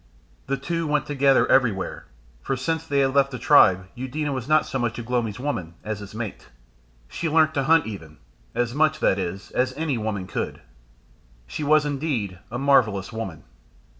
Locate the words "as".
5.83-5.99, 8.55-8.73, 9.51-9.73